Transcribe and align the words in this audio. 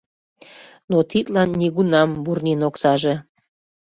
Но 0.91 0.97
тидлан 1.09 1.49
нигунам 1.59 2.09
Бурнин 2.23 2.61
оксаже. 2.69 3.15